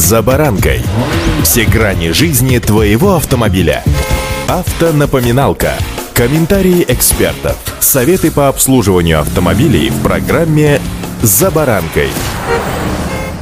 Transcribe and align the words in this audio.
«За 0.00 0.22
баранкой». 0.22 0.80
Все 1.42 1.66
грани 1.66 2.12
жизни 2.12 2.58
твоего 2.58 3.16
автомобиля. 3.16 3.84
Автонапоминалка. 4.48 5.74
Комментарии 6.14 6.86
экспертов. 6.88 7.58
Советы 7.80 8.30
по 8.30 8.48
обслуживанию 8.48 9.20
автомобилей 9.20 9.90
в 9.90 10.02
программе 10.02 10.80
«За 11.20 11.50
баранкой». 11.50 12.08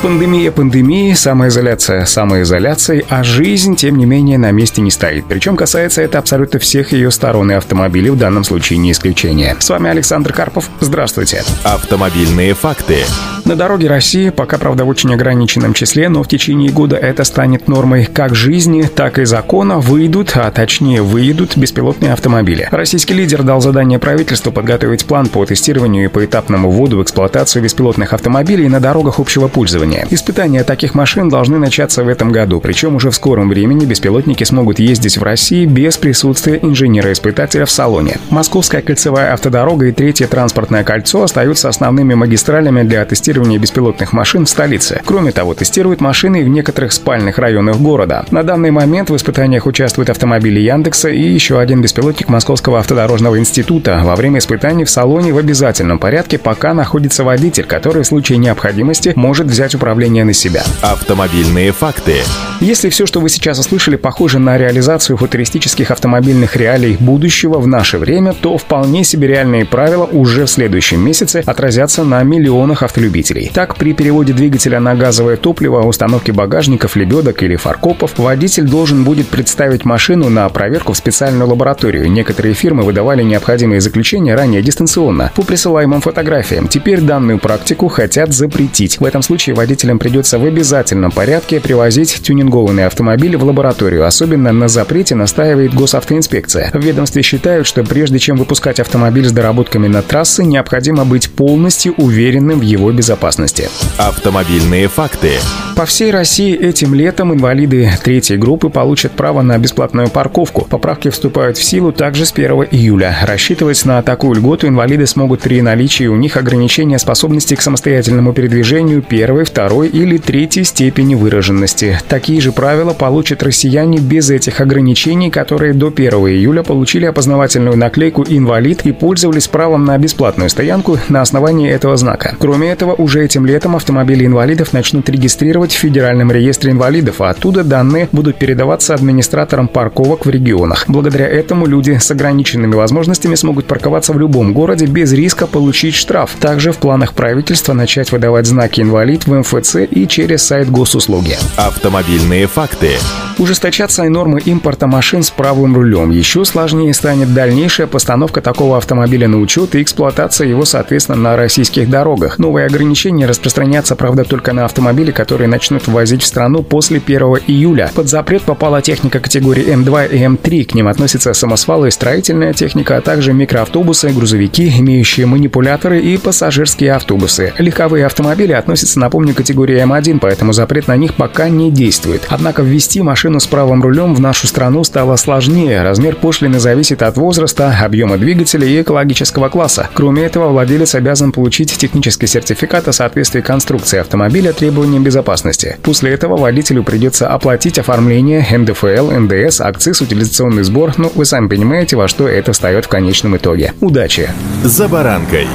Пандемия 0.00 0.52
пандемии, 0.52 1.12
самоизоляция 1.14 2.04
самоизоляцией, 2.04 3.04
а 3.08 3.24
жизнь, 3.24 3.74
тем 3.74 3.98
не 3.98 4.06
менее, 4.06 4.38
на 4.38 4.52
месте 4.52 4.80
не 4.80 4.92
стоит. 4.92 5.24
Причем 5.26 5.56
касается 5.56 6.02
это 6.02 6.18
абсолютно 6.18 6.60
всех 6.60 6.92
ее 6.92 7.10
сторон 7.10 7.50
и 7.50 7.54
автомобилей, 7.54 8.10
в 8.10 8.16
данном 8.16 8.44
случае 8.44 8.78
не 8.78 8.92
исключение. 8.92 9.56
С 9.58 9.68
вами 9.70 9.90
Александр 9.90 10.32
Карпов. 10.32 10.70
Здравствуйте. 10.78 11.42
Автомобильные 11.64 12.54
факты. 12.54 12.98
На 13.44 13.56
дороге 13.56 13.88
России, 13.88 14.30
пока, 14.30 14.56
правда, 14.56 14.86
в 14.86 14.88
очень 14.88 15.12
ограниченном 15.12 15.74
числе, 15.74 16.08
но 16.08 16.22
в 16.22 16.28
течение 16.28 16.70
года 16.70 16.96
это 16.96 17.24
станет 17.24 17.68
нормой 17.68 18.06
как 18.06 18.34
жизни, 18.34 18.82
так 18.82 19.18
и 19.18 19.26
закона, 19.26 19.78
выйдут, 19.80 20.32
а 20.36 20.50
точнее 20.50 21.02
выйдут 21.02 21.54
беспилотные 21.54 22.14
автомобили. 22.14 22.68
Российский 22.70 23.12
лидер 23.12 23.42
дал 23.42 23.60
задание 23.60 23.98
правительству 23.98 24.50
подготовить 24.50 25.04
план 25.04 25.26
по 25.26 25.44
тестированию 25.44 26.06
и 26.06 26.08
поэтапному 26.08 26.70
вводу 26.70 26.96
в 26.96 27.02
эксплуатацию 27.02 27.62
беспилотных 27.62 28.14
автомобилей 28.14 28.66
на 28.70 28.80
дорогах 28.80 29.18
общего 29.18 29.48
пользования. 29.48 30.06
Испытания 30.08 30.64
таких 30.64 30.94
машин 30.94 31.28
должны 31.28 31.58
начаться 31.58 32.02
в 32.02 32.08
этом 32.08 32.32
году, 32.32 32.60
причем 32.60 32.96
уже 32.96 33.10
в 33.10 33.14
скором 33.14 33.50
времени 33.50 33.84
беспилотники 33.84 34.44
смогут 34.44 34.78
ездить 34.78 35.18
в 35.18 35.22
России 35.22 35.66
без 35.66 35.98
присутствия 35.98 36.58
инженера-испытателя 36.62 37.66
в 37.66 37.70
салоне. 37.70 38.16
Московская 38.30 38.80
кольцевая 38.80 39.34
автодорога 39.34 39.84
и 39.84 39.92
третье 39.92 40.28
транспортное 40.28 40.82
кольцо 40.82 41.22
остаются 41.22 41.68
основными 41.68 42.14
магистралями 42.14 42.84
для 42.84 43.04
тестирования 43.04 43.33
тестирования 43.34 43.58
беспилотных 43.58 44.12
машин 44.12 44.46
в 44.46 44.48
столице. 44.48 45.02
Кроме 45.04 45.32
того, 45.32 45.54
тестируют 45.54 46.00
машины 46.00 46.44
в 46.44 46.48
некоторых 46.48 46.92
спальных 46.92 47.38
районах 47.38 47.78
города. 47.78 48.24
На 48.30 48.44
данный 48.44 48.70
момент 48.70 49.10
в 49.10 49.16
испытаниях 49.16 49.66
участвуют 49.66 50.08
автомобили 50.08 50.60
Яндекса 50.60 51.08
и 51.08 51.20
еще 51.20 51.58
один 51.58 51.82
беспилотник 51.82 52.28
Московского 52.28 52.78
автодорожного 52.78 53.40
института. 53.40 54.02
Во 54.04 54.14
время 54.14 54.38
испытаний 54.38 54.84
в 54.84 54.90
салоне 54.90 55.32
в 55.32 55.38
обязательном 55.38 55.98
порядке 55.98 56.38
пока 56.38 56.74
находится 56.74 57.24
водитель, 57.24 57.64
который 57.64 58.04
в 58.04 58.06
случае 58.06 58.38
необходимости 58.38 59.12
может 59.16 59.48
взять 59.48 59.74
управление 59.74 60.22
на 60.22 60.32
себя. 60.32 60.62
Автомобильные 60.80 61.72
факты. 61.72 62.18
Если 62.60 62.88
все, 62.88 63.04
что 63.04 63.18
вы 63.18 63.30
сейчас 63.30 63.58
услышали, 63.58 63.96
похоже 63.96 64.38
на 64.38 64.56
реализацию 64.56 65.16
футуристических 65.16 65.90
автомобильных 65.90 66.54
реалий 66.54 66.96
будущего 67.00 67.58
в 67.58 67.66
наше 67.66 67.98
время, 67.98 68.32
то 68.32 68.56
вполне 68.58 69.02
себе 69.02 69.26
реальные 69.26 69.66
правила 69.66 70.04
уже 70.04 70.44
в 70.44 70.50
следующем 70.50 71.00
месяце 71.00 71.42
отразятся 71.44 72.04
на 72.04 72.22
миллионах 72.22 72.84
автолюбителей 72.84 73.23
двигателей. 73.24 73.50
Так, 73.52 73.76
при 73.76 73.92
переводе 73.92 74.32
двигателя 74.32 74.80
на 74.80 74.94
газовое 74.94 75.36
топливо, 75.36 75.82
установке 75.82 76.32
багажников, 76.32 76.96
лебедок 76.96 77.42
или 77.42 77.56
фаркопов, 77.56 78.18
водитель 78.18 78.64
должен 78.64 79.04
будет 79.04 79.28
представить 79.28 79.84
машину 79.84 80.28
на 80.28 80.48
проверку 80.48 80.92
в 80.92 80.96
специальную 80.96 81.48
лабораторию. 81.48 82.10
Некоторые 82.10 82.54
фирмы 82.54 82.82
выдавали 82.82 83.22
необходимые 83.22 83.80
заключения 83.80 84.34
ранее 84.34 84.62
дистанционно, 84.62 85.32
по 85.34 85.42
присылаемым 85.42 86.00
фотографиям. 86.00 86.68
Теперь 86.68 87.00
данную 87.00 87.38
практику 87.38 87.88
хотят 87.88 88.32
запретить. 88.32 89.00
В 89.00 89.04
этом 89.04 89.22
случае 89.22 89.54
водителям 89.54 89.98
придется 89.98 90.38
в 90.38 90.44
обязательном 90.44 91.10
порядке 91.10 91.60
привозить 91.60 92.20
тюнингованный 92.22 92.86
автомобиль 92.86 93.36
в 93.36 93.44
лабораторию. 93.44 94.06
Особенно 94.06 94.52
на 94.52 94.68
запрете 94.68 95.14
настаивает 95.14 95.74
госавтоинспекция. 95.74 96.70
В 96.72 96.82
ведомстве 96.82 97.22
считают, 97.22 97.66
что 97.66 97.84
прежде 97.84 98.18
чем 98.18 98.36
выпускать 98.36 98.80
автомобиль 98.80 99.26
с 99.26 99.32
доработками 99.32 99.88
на 99.88 100.02
трассы, 100.02 100.44
необходимо 100.44 101.04
быть 101.04 101.30
полностью 101.30 101.94
уверенным 101.96 102.58
в 102.58 102.62
его 102.62 102.90
безопасности 102.92 103.13
безопасности. 103.14 103.68
Автомобильные 103.96 104.88
факты. 104.88 105.30
По 105.76 105.86
всей 105.86 106.10
России 106.10 106.56
этим 106.56 106.94
летом 106.94 107.32
инвалиды 107.32 107.90
третьей 108.02 108.36
группы 108.36 108.68
получат 108.68 109.12
право 109.12 109.42
на 109.42 109.58
бесплатную 109.58 110.08
парковку. 110.08 110.66
Поправки 110.70 111.10
вступают 111.10 111.56
в 111.56 111.64
силу 111.64 111.92
также 111.92 112.26
с 112.26 112.32
1 112.32 112.68
июля. 112.70 113.16
Рассчитывать 113.22 113.84
на 113.84 114.02
такую 114.02 114.36
льготу 114.36 114.68
инвалиды 114.68 115.06
смогут 115.06 115.40
при 115.40 115.60
наличии 115.62 116.06
у 116.06 116.16
них 116.16 116.36
ограничения 116.36 116.98
способности 116.98 117.54
к 117.54 117.62
самостоятельному 117.62 118.32
передвижению 118.32 119.02
первой, 119.02 119.44
второй 119.44 119.88
или 119.88 120.18
третьей 120.18 120.64
степени 120.64 121.14
выраженности. 121.14 121.98
Такие 122.08 122.40
же 122.40 122.52
правила 122.52 122.94
получат 122.94 123.42
россияне 123.42 123.98
без 123.98 124.30
этих 124.30 124.60
ограничений, 124.60 125.30
которые 125.30 125.72
до 125.72 125.88
1 125.88 126.12
июля 126.12 126.62
получили 126.62 127.06
опознавательную 127.06 127.76
наклейку 127.76 128.24
«Инвалид» 128.28 128.82
и 128.86 128.92
пользовались 128.92 129.48
правом 129.48 129.84
на 129.84 129.98
бесплатную 129.98 130.50
стоянку 130.50 130.98
на 131.08 131.20
основании 131.20 131.70
этого 131.70 131.96
знака. 131.96 132.36
Кроме 132.38 132.70
этого, 132.70 132.92
уже 133.04 133.24
этим 133.24 133.46
летом 133.46 133.76
автомобили 133.76 134.26
инвалидов 134.26 134.72
начнут 134.72 135.08
регистрировать 135.08 135.72
в 135.72 135.78
Федеральном 135.78 136.32
реестре 136.32 136.72
инвалидов, 136.72 137.20
а 137.20 137.30
оттуда 137.30 137.62
данные 137.62 138.08
будут 138.10 138.36
передаваться 138.36 138.94
администраторам 138.94 139.68
парковок 139.68 140.26
в 140.26 140.30
регионах. 140.30 140.86
Благодаря 140.88 141.28
этому 141.28 141.66
люди 141.66 141.98
с 142.00 142.10
ограниченными 142.10 142.74
возможностями 142.74 143.34
смогут 143.34 143.66
парковаться 143.66 144.12
в 144.12 144.18
любом 144.18 144.52
городе 144.54 144.86
без 144.86 145.12
риска 145.12 145.46
получить 145.46 145.94
штраф. 145.94 146.32
Также 146.40 146.72
в 146.72 146.78
планах 146.78 147.12
правительства 147.12 147.74
начать 147.74 148.10
выдавать 148.10 148.46
знаки 148.46 148.80
«Инвалид» 148.80 149.26
в 149.26 149.34
МФЦ 149.34 149.76
и 149.90 150.08
через 150.08 150.42
сайт 150.42 150.70
госуслуги. 150.70 151.36
Автомобильные 151.56 152.46
факты. 152.46 152.92
Ужесточатся 153.38 154.04
и 154.04 154.08
нормы 154.08 154.40
импорта 154.40 154.86
машин 154.86 155.24
с 155.24 155.30
правым 155.30 155.74
рулем. 155.74 156.10
Еще 156.10 156.44
сложнее 156.44 156.94
станет 156.94 157.34
дальнейшая 157.34 157.88
постановка 157.88 158.40
такого 158.40 158.76
автомобиля 158.76 159.26
на 159.26 159.40
учет 159.40 159.74
и 159.74 159.82
эксплуатация 159.82 160.46
его, 160.46 160.64
соответственно, 160.64 161.18
на 161.18 161.36
российских 161.36 161.90
дорогах. 161.90 162.38
Новые 162.38 162.66
ограничения 162.66 163.26
распространятся, 163.26 163.96
правда, 163.96 164.22
только 164.22 164.52
на 164.52 164.64
автомобили, 164.64 165.10
которые 165.10 165.48
начнут 165.48 165.88
ввозить 165.88 166.22
в 166.22 166.26
страну 166.26 166.62
после 166.62 167.02
1 167.04 167.20
июля. 167.48 167.90
Под 167.94 168.08
запрет 168.08 168.42
попала 168.42 168.80
техника 168.82 169.18
категории 169.18 169.66
М2 169.66 170.14
и 170.14 170.18
М3. 170.18 170.64
К 170.66 170.74
ним 170.74 170.86
относятся 170.86 171.34
самосвалы 171.34 171.88
и 171.88 171.90
строительная 171.90 172.52
техника, 172.52 172.96
а 172.96 173.00
также 173.00 173.32
микроавтобусы, 173.32 174.10
грузовики, 174.10 174.72
имеющие 174.78 175.26
манипуляторы 175.26 176.00
и 176.00 176.16
пассажирские 176.18 176.92
автобусы. 176.92 177.52
Легковые 177.58 178.06
автомобили 178.06 178.52
относятся, 178.52 179.00
напомню, 179.00 179.34
к 179.34 179.38
категории 179.38 179.82
М1, 179.82 180.20
поэтому 180.20 180.52
запрет 180.52 180.86
на 180.86 180.96
них 180.96 181.14
пока 181.14 181.48
не 181.48 181.72
действует. 181.72 182.26
Однако 182.28 182.62
ввести 182.62 183.02
машину 183.02 183.23
машину 183.24 183.40
с 183.40 183.46
правым 183.46 183.82
рулем 183.82 184.14
в 184.14 184.20
нашу 184.20 184.46
страну 184.46 184.84
стало 184.84 185.16
сложнее. 185.16 185.82
Размер 185.82 186.14
пошлины 186.14 186.58
зависит 186.58 187.00
от 187.00 187.16
возраста, 187.16 187.74
объема 187.82 188.18
двигателя 188.18 188.66
и 188.66 188.82
экологического 188.82 189.48
класса. 189.48 189.88
Кроме 189.94 190.24
этого, 190.24 190.50
владелец 190.50 190.94
обязан 190.94 191.32
получить 191.32 191.72
технический 191.72 192.26
сертификат 192.26 192.86
о 192.86 192.92
соответствии 192.92 193.40
конструкции 193.40 193.98
автомобиля 193.98 194.52
требованиям 194.52 195.02
безопасности. 195.02 195.78
После 195.82 196.12
этого 196.12 196.36
водителю 196.36 196.82
придется 196.82 197.28
оплатить 197.28 197.78
оформление 197.78 198.46
НДФЛ, 198.58 199.12
НДС, 199.12 199.62
акциз, 199.62 200.02
утилизационный 200.02 200.64
сбор. 200.64 200.92
Ну, 200.98 201.10
вы 201.14 201.24
сами 201.24 201.48
понимаете, 201.48 201.96
во 201.96 202.08
что 202.08 202.28
это 202.28 202.52
встает 202.52 202.84
в 202.84 202.88
конечном 202.88 203.38
итоге. 203.38 203.72
Удачи! 203.80 204.28
За 204.64 204.86
баранкой. 204.86 205.46